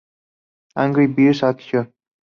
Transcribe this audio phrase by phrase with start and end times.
[0.75, 1.93] Angry Birds Action!